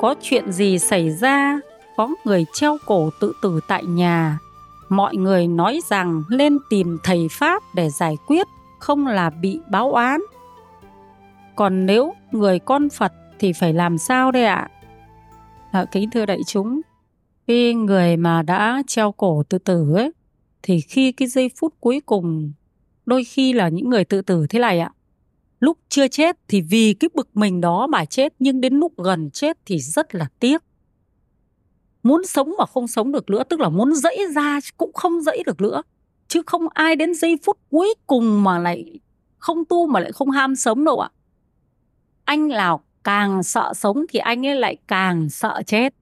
[0.00, 1.60] có chuyện gì xảy ra,
[1.96, 4.38] có người treo cổ tự tử tại nhà
[4.90, 8.46] mọi người nói rằng lên tìm thầy pháp để giải quyết,
[8.78, 10.20] không là bị báo án.
[11.56, 14.68] còn nếu người con phật thì phải làm sao đây ạ
[15.72, 15.84] à?
[15.92, 16.80] kính thưa đại chúng,
[17.46, 20.12] khi người mà đã treo cổ tự tử ấy,
[20.62, 22.52] thì khi cái giây phút cuối cùng,
[23.06, 24.90] đôi khi là những người tự tử thế này ạ
[25.60, 29.30] lúc chưa chết thì vì cái bực mình đó mà chết, nhưng đến lúc gần
[29.30, 30.62] chết thì rất là tiếc.
[32.02, 35.42] Muốn sống mà không sống được nữa, tức là muốn dẫy ra cũng không dẫy
[35.46, 35.82] được nữa.
[36.28, 39.00] Chứ không ai đến giây phút cuối cùng mà lại
[39.38, 41.10] không tu mà lại không ham sống đâu ạ.
[42.24, 45.94] Anh nào càng sợ sống thì anh ấy lại càng sợ chết.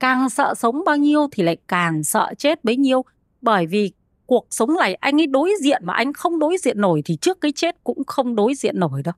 [0.00, 3.04] Càng sợ sống bao nhiêu thì lại càng sợ chết bấy nhiêu.
[3.40, 3.92] Bởi vì
[4.26, 7.40] cuộc sống này anh ấy đối diện mà anh không đối diện nổi thì trước
[7.40, 9.14] cái chết cũng không đối diện nổi đâu.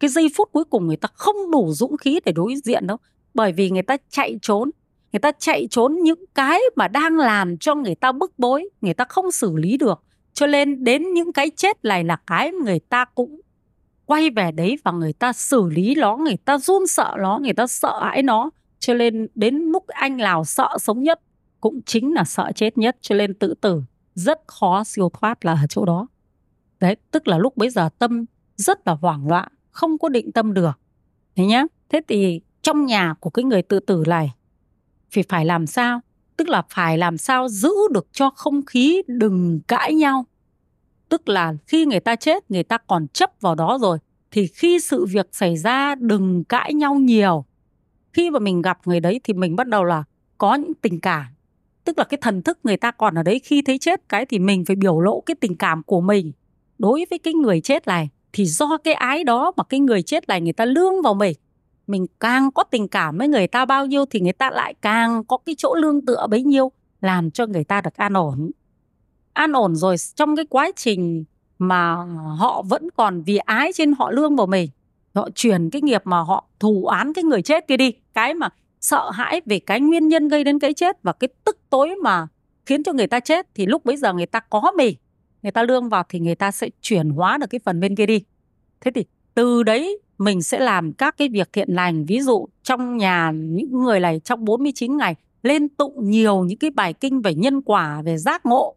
[0.00, 2.96] Cái giây phút cuối cùng người ta không đủ dũng khí để đối diện đâu.
[3.34, 4.70] Bởi vì người ta chạy trốn,
[5.12, 8.94] người ta chạy trốn những cái mà đang làm cho người ta bức bối, người
[8.94, 10.02] ta không xử lý được.
[10.32, 13.40] Cho nên đến những cái chết này là cái người ta cũng
[14.06, 17.52] quay về đấy và người ta xử lý nó, người ta run sợ nó, người
[17.52, 18.50] ta sợ hãi nó.
[18.78, 21.20] Cho nên đến lúc anh nào sợ sống nhất
[21.60, 22.96] cũng chính là sợ chết nhất.
[23.00, 23.82] Cho nên tự tử
[24.18, 26.08] rất khó siêu thoát là ở chỗ đó.
[26.80, 28.24] Đấy, tức là lúc bấy giờ tâm
[28.56, 30.78] rất là hoảng loạn, không có định tâm được.
[31.36, 34.34] Thế nhá, thế thì trong nhà của cái người tự tử này
[35.10, 36.00] thì phải làm sao?
[36.36, 40.24] Tức là phải làm sao giữ được cho không khí đừng cãi nhau.
[41.08, 43.98] Tức là khi người ta chết, người ta còn chấp vào đó rồi,
[44.30, 47.44] thì khi sự việc xảy ra đừng cãi nhau nhiều.
[48.12, 50.04] Khi mà mình gặp người đấy thì mình bắt đầu là
[50.38, 51.24] có những tình cảm
[51.88, 54.38] tức là cái thần thức người ta còn ở đấy khi thấy chết cái thì
[54.38, 56.32] mình phải biểu lộ cái tình cảm của mình.
[56.78, 60.28] Đối với cái người chết này thì do cái ái đó mà cái người chết
[60.28, 61.36] này người ta lương vào mình.
[61.86, 65.24] Mình càng có tình cảm với người ta bao nhiêu thì người ta lại càng
[65.24, 68.50] có cái chỗ lương tựa bấy nhiêu, làm cho người ta được an ổn.
[69.32, 71.24] An ổn rồi trong cái quá trình
[71.58, 71.94] mà
[72.38, 74.70] họ vẫn còn vì ái trên họ lương vào mình,
[75.14, 77.92] họ chuyển cái nghiệp mà họ thù án cái người chết kia đi.
[78.14, 78.48] Cái mà
[78.80, 82.26] sợ hãi về cái nguyên nhân gây đến cái chết và cái tức tối mà
[82.66, 84.94] khiến cho người ta chết thì lúc bấy giờ người ta có mình
[85.42, 88.06] người ta lương vào thì người ta sẽ chuyển hóa được cái phần bên kia
[88.06, 88.22] đi.
[88.80, 92.96] Thế thì từ đấy mình sẽ làm các cái việc thiện lành, ví dụ trong
[92.96, 97.34] nhà những người này trong 49 ngày lên tụng nhiều những cái bài kinh về
[97.34, 98.76] nhân quả, về giác ngộ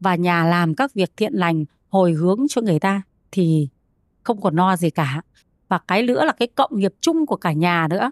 [0.00, 3.02] và nhà làm các việc thiện lành, hồi hướng cho người ta
[3.32, 3.68] thì
[4.22, 5.22] không còn no gì cả.
[5.68, 8.10] Và cái nữa là cái cộng nghiệp chung của cả nhà nữa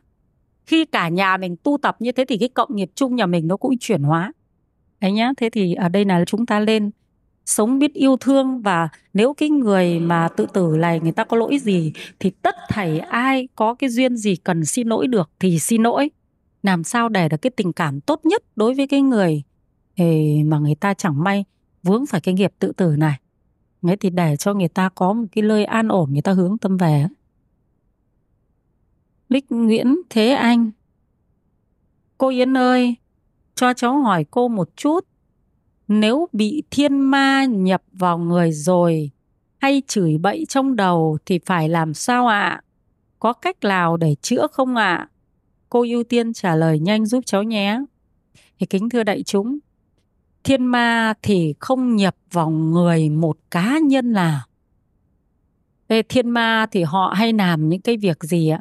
[0.66, 3.48] khi cả nhà mình tu tập như thế thì cái cộng nghiệp chung nhà mình
[3.48, 4.32] nó cũng chuyển hóa.
[5.00, 6.90] Đấy nhá, thế thì ở đây là chúng ta lên
[7.46, 11.36] sống biết yêu thương và nếu cái người mà tự tử này người ta có
[11.36, 15.58] lỗi gì thì tất thảy ai có cái duyên gì cần xin lỗi được thì
[15.58, 16.10] xin lỗi.
[16.62, 19.42] Làm sao để được cái tình cảm tốt nhất đối với cái người
[20.44, 21.44] mà người ta chẳng may
[21.82, 23.18] vướng phải cái nghiệp tự tử này.
[23.82, 26.58] Đấy thì để cho người ta có một cái nơi an ổn, người ta hướng
[26.58, 27.06] tâm về
[29.28, 30.70] Lích Nguyễn Thế Anh
[32.18, 32.94] Cô Yến ơi,
[33.54, 35.00] cho cháu hỏi cô một chút.
[35.88, 39.10] Nếu bị thiên ma nhập vào người rồi
[39.58, 42.40] hay chửi bậy trong đầu thì phải làm sao ạ?
[42.40, 42.62] À?
[43.18, 44.94] Có cách nào để chữa không ạ?
[44.96, 45.08] À?
[45.68, 47.80] Cô ưu tiên trả lời nhanh giúp cháu nhé.
[48.58, 49.58] Thì kính thưa đại chúng,
[50.44, 54.40] thiên ma thì không nhập vào người một cá nhân nào.
[55.88, 58.60] Về thiên ma thì họ hay làm những cái việc gì ạ?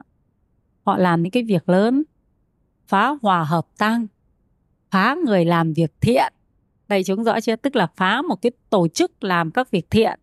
[0.85, 2.03] Họ làm những cái việc lớn,
[2.87, 4.07] phá hòa hợp tăng,
[4.91, 6.33] phá người làm việc thiện.
[6.87, 7.55] Đây chúng rõ chưa?
[7.55, 10.19] Tức là phá một cái tổ chức làm các việc thiện.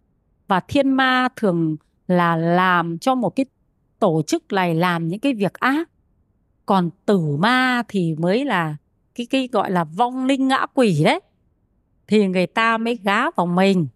[0.49, 1.77] Và thiên ma thường
[2.09, 3.47] là làm cho một cái
[3.99, 5.91] tổ chức này làm những cái việc ác.
[6.67, 8.77] Còn tử ma thì mới là
[9.15, 11.21] cái cái gọi là vong linh ngã quỷ đấy.
[12.07, 13.87] Thì người ta mới gá vào mình,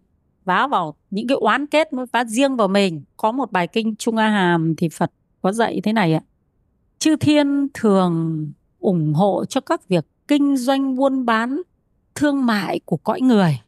[0.45, 3.03] vá vào những cái oán kết mới phá riêng vào mình.
[3.17, 5.11] Có một bài kinh Trung A Hàm thì Phật
[5.41, 6.21] có dạy thế này ạ
[6.99, 8.47] chư thiên thường
[8.79, 11.61] ủng hộ cho các việc kinh doanh, buôn bán,
[12.15, 13.59] thương mại của cõi người.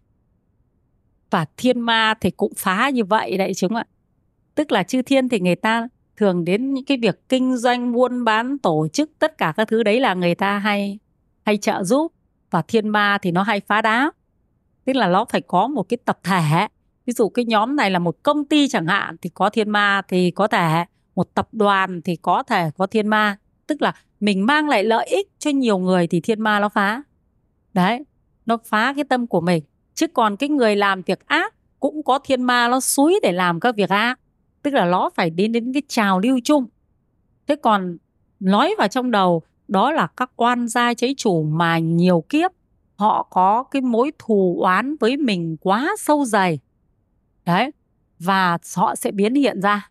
[1.30, 3.86] Và thiên ma thì cũng phá như vậy đấy chúng ạ.
[4.56, 5.88] Tức là chư thiên thì người ta
[6.18, 9.84] thường đến những cái việc kinh doanh, buôn bán, tổ chức, tất cả các thứ
[9.84, 11.00] đấy là người ta hay
[11.46, 12.14] hay trợ giúp.
[12.52, 14.12] Và thiên ma thì nó hay phá đá.
[14.86, 16.68] Tức là nó phải có một cái tập thể.
[17.06, 20.02] Ví dụ cái nhóm này là một công ty chẳng hạn, thì có thiên ma
[20.08, 20.86] thì có thể
[21.20, 23.38] một tập đoàn thì có thể có thiên ma.
[23.68, 27.04] Tức là mình mang lại lợi ích cho nhiều người thì thiên ma nó phá.
[27.74, 28.06] Đấy,
[28.46, 29.64] nó phá cái tâm của mình.
[29.94, 33.60] Chứ còn cái người làm việc ác cũng có thiên ma nó suối để làm
[33.60, 34.20] các việc ác.
[34.64, 36.66] Tức là nó phải đến đến cái trào lưu chung.
[37.48, 37.98] Thế còn
[38.40, 42.52] nói vào trong đầu, đó là các oan gia chế chủ mà nhiều kiếp
[42.96, 46.60] họ có cái mối thù oán với mình quá sâu dày.
[47.46, 47.72] Đấy,
[48.20, 49.90] và họ sẽ biến hiện ra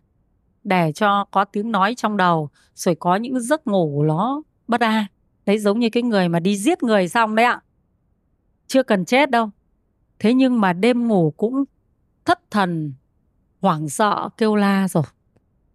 [0.63, 5.05] để cho có tiếng nói trong đầu, rồi có những giấc ngủ nó bất an.
[5.45, 7.61] Đấy, giống như cái người mà đi giết người xong đấy ạ.
[8.67, 9.49] Chưa cần chết đâu.
[10.19, 11.63] Thế nhưng mà đêm ngủ cũng
[12.25, 12.93] thất thần,
[13.61, 15.03] hoảng sợ, kêu la rồi.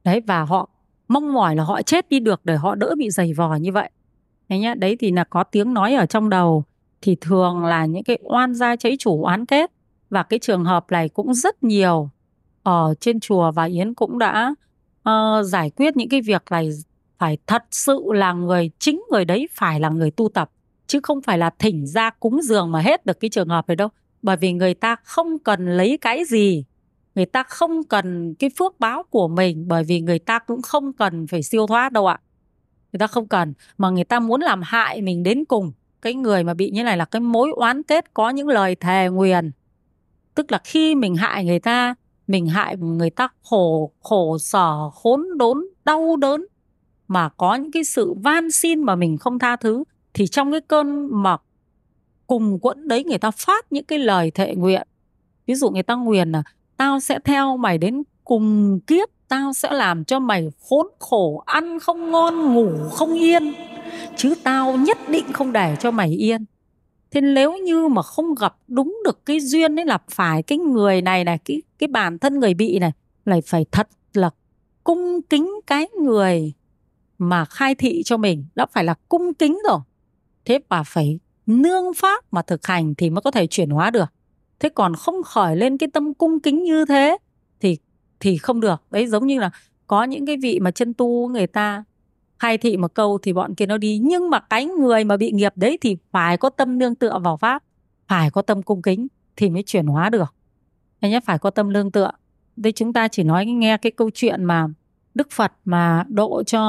[0.05, 0.69] Đấy, và họ
[1.09, 3.91] mong mỏi là họ chết đi được để họ đỡ bị dày vò như vậy.
[4.49, 6.65] Đấy nhá, đấy thì là có tiếng nói ở trong đầu
[7.03, 9.71] thì thường là những cái oan gia cháy chủ oán kết.
[10.11, 12.11] Và cái trường hợp này cũng rất nhiều
[12.63, 14.55] ở trên chùa và Yến cũng đã
[15.09, 16.71] uh, giải quyết những cái việc này
[17.19, 20.51] phải thật sự là người chính người đấy phải là người tu tập
[20.87, 23.77] chứ không phải là thỉnh ra cúng dường mà hết được cái trường hợp này
[23.77, 23.89] đâu.
[24.23, 26.65] Bởi vì người ta không cần lấy cái gì
[27.15, 30.93] người ta không cần cái phước báo của mình bởi vì người ta cũng không
[30.93, 32.19] cần phải siêu thoát đâu ạ.
[32.93, 35.73] Người ta không cần mà người ta muốn làm hại mình đến cùng.
[36.03, 39.09] Cái người mà bị như này là cái mối oán kết có những lời thề
[39.09, 39.51] nguyền.
[40.35, 41.95] Tức là khi mình hại người ta
[42.27, 46.47] mình hại người ta khổ khổ sở khốn, đốn, đau đớn.
[47.09, 49.85] Mà có những cái sự van xin mà mình không tha thứ,
[50.15, 51.37] thì trong cái cơn mà
[52.27, 54.89] cùng quẫn đấy người ta phát những cái lời thệ nguyện.
[55.47, 56.43] Ví dụ người ta nguyền là,
[56.77, 61.79] tao sẽ theo mày đến cùng kiếp, tao sẽ làm cho mày khốn khổ, ăn
[61.81, 63.55] không ngon, ngủ không yên,
[64.17, 66.45] chứ tao nhất định không để cho mày yên
[67.15, 71.03] thế nếu như mà không gặp đúng được cái duyên ấy là phải cái người
[71.03, 72.93] này này, cái cái bản thân người bị này,
[73.25, 74.31] lại phải thật là
[74.85, 76.53] cung kính cái người
[77.19, 78.45] mà khai thị cho mình.
[78.55, 79.79] Đã phải là cung kính rồi.
[80.45, 84.13] Thế mà phải nương pháp mà thực hành thì mới có thể chuyển hóa được.
[84.61, 87.17] Thế còn không khởi lên cái tâm cung kính như thế
[87.61, 87.79] thì
[88.21, 88.83] thì không được.
[88.91, 89.51] Đấy, giống như là
[89.87, 91.85] có những cái vị mà chân tu người ta
[92.45, 95.33] khai thị một câu thì bọn kia nó đi, nhưng mà cái người mà bị
[95.33, 97.63] nghiệp đấy thì phải có tâm nương tựa vào pháp,
[98.09, 99.07] phải có tâm cung kính
[99.37, 100.35] thì mới chuyển hóa được.
[101.01, 102.11] Anh nhé, phải có tâm lương tựa.
[102.57, 104.67] Đây chúng ta chỉ nói nghe cái câu chuyện mà
[105.15, 106.61] Đức Phật mà độ cho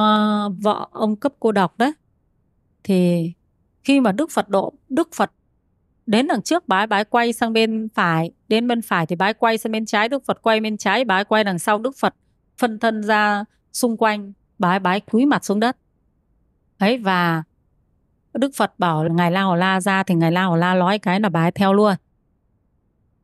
[0.62, 1.94] vợ ông cấp cô độc đấy.
[2.84, 3.32] Thì
[3.84, 5.32] khi mà Đức Phật độ, Đức Phật
[6.06, 9.58] đến đằng trước, bái bái quay sang bên phải, đến bên phải thì bái quay
[9.58, 12.16] sang bên trái, Đức Phật quay bên trái, bái quay đằng sau, Đức Phật
[12.58, 15.78] phân thân ra xung quanh bái bái cúi mặt xuống đất.
[16.78, 17.44] Ấy, và
[18.34, 21.00] Đức Phật bảo là ngài La Hầu La ra thì ngài La Hầu La nói
[21.00, 21.96] cái là bái theo luôn.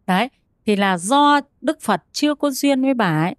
[0.08, 0.30] Đấy,
[0.66, 3.36] thì là do Đức Phật chưa có duyên với bà ấy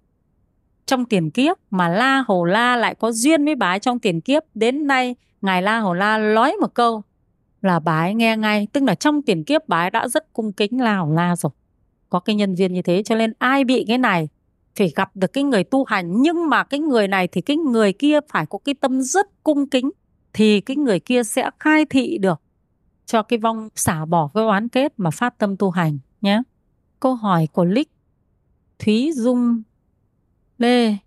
[0.85, 4.21] trong tiền kiếp mà La Hầu La lại có duyên với bà ấy trong tiền
[4.21, 7.01] kiếp, đến nay ngài La Hầu La nói một câu
[7.61, 8.67] là bà ấy nghe ngay.
[8.73, 11.51] Tức là trong tiền kiếp bà ấy đã rất cung kính La Hầu La rồi.
[12.09, 14.29] Có cái nhân duyên như thế cho nên ai bị cái này
[14.75, 17.93] phải gặp được cái người tu hành nhưng mà cái người này thì cái người
[17.93, 19.91] kia phải có cái tâm rất cung kính,
[20.33, 22.41] thì cái người kia sẽ khai thị được
[23.05, 26.41] cho cái vong, xả bỏ cái oán kết mà phát tâm tu hành nhé.
[26.99, 27.91] Câu hỏi của Lích
[28.79, 29.61] Thúy Dung
[30.57, 30.97] Lê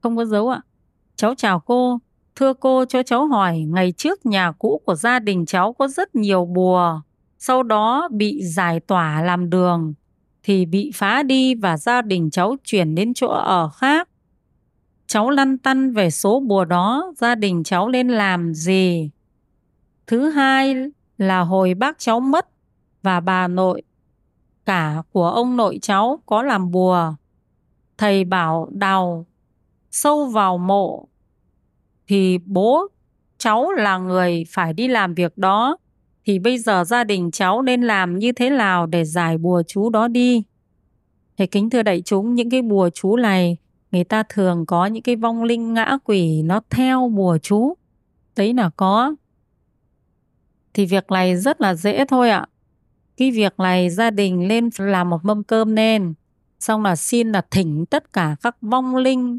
[0.00, 0.60] Không có dấu ạ.
[1.16, 1.98] Cháu chào cô.
[2.36, 6.14] Thưa cô, cho cháu hỏi, ngày trước nhà cũ của gia đình cháu có rất
[6.14, 7.00] nhiều bùa.
[7.38, 9.94] Sau đó bị giải tỏa làm đường
[10.44, 14.08] thì bị phá đi và gia đình cháu chuyển đến chỗ ở khác.
[15.06, 19.10] Cháu lăn tăn về số bùa đó, gia đình cháu nên làm gì?
[20.06, 20.74] Thứ hai
[21.18, 22.48] là hồi bác cháu mất
[23.02, 23.82] và bà nội
[24.66, 27.14] cả của ông nội cháu có làm bùa.
[27.98, 29.26] Thầy bảo đào
[29.90, 31.08] sâu vào mộ
[32.06, 32.86] thì bố
[33.38, 35.76] cháu là người phải đi làm việc đó
[36.24, 39.90] thì bây giờ gia đình cháu nên làm như thế nào để giải bùa chú
[39.90, 40.42] đó đi?
[41.38, 43.56] Thầy kính thưa đại chúng, những cái bùa chú này
[43.92, 47.74] người ta thường có những cái vong linh ngã quỷ nó theo bùa chú.
[48.36, 49.14] Đấy là có.
[50.74, 52.46] Thì việc này rất là dễ thôi ạ.
[53.16, 56.14] Cái việc này gia đình lên làm một mâm cơm nên
[56.60, 59.38] xong là xin là thỉnh tất cả các vong linh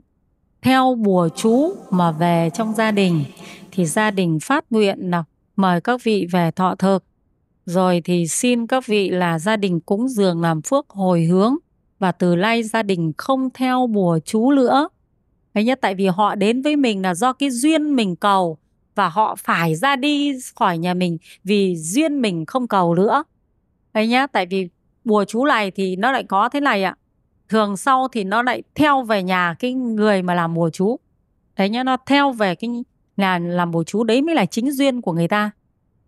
[0.62, 3.24] theo bùa chú mà về trong gia đình
[3.72, 5.24] thì gia đình phát nguyện là
[5.56, 7.04] mời các vị về thọ thực.
[7.66, 11.56] Rồi thì xin các vị là gia đình cúng dường làm phước hồi hướng
[12.00, 14.90] và từ nay gia đình không theo bùa chú nữa.
[15.54, 18.58] Đấy nhất tại vì họ đến với mình là do cái duyên mình cầu
[18.96, 23.24] và họ phải ra đi khỏi nhà mình vì duyên mình không cầu nữa.
[23.94, 24.70] Đấy nhá, tại vì
[25.04, 26.96] bùa chú này thì nó lại có thế này ạ.
[27.50, 31.00] Thường sau thì nó lại theo về nhà cái người mà làm bùa chú.
[31.58, 32.70] Đấy nhá, nó theo về cái
[33.18, 35.52] là làm bùa chú đấy mới là chính duyên của người ta.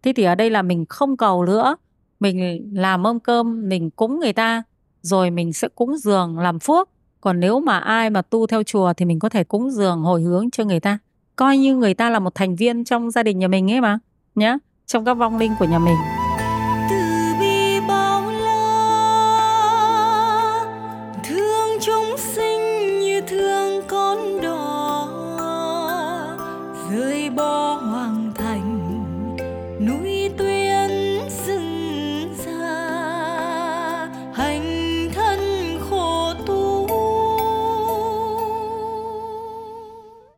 [0.04, 1.76] Thế thì ở đây là mình không cầu nữa.
[2.20, 4.64] Mình làm mâm cơm mình cúng người ta
[5.02, 6.90] rồi mình sẽ cúng dường làm phước.
[7.22, 10.22] Còn nếu mà ai mà tu theo chùa thì mình có thể cúng dường hồi
[10.22, 10.98] hướng cho người ta.
[11.36, 14.00] Coi như người ta là một thành viên trong gia đình nhà mình ấy mà
[14.36, 16.17] nhé, trong các vong linh của nhà mình.